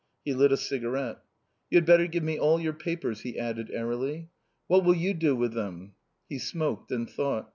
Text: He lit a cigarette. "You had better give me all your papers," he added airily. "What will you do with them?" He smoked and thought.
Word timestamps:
He 0.25 0.33
lit 0.33 0.51
a 0.51 0.57
cigarette. 0.57 1.19
"You 1.69 1.77
had 1.77 1.85
better 1.85 2.07
give 2.07 2.23
me 2.23 2.39
all 2.39 2.59
your 2.59 2.73
papers," 2.73 3.21
he 3.21 3.37
added 3.37 3.69
airily. 3.69 4.29
"What 4.65 4.83
will 4.83 4.95
you 4.95 5.13
do 5.13 5.35
with 5.35 5.53
them?" 5.53 5.93
He 6.27 6.39
smoked 6.39 6.91
and 6.91 7.07
thought. 7.07 7.47